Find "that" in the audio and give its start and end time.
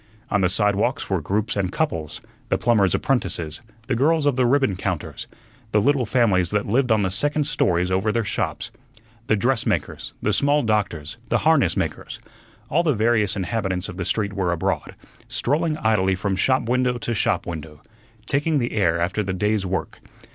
6.49-6.65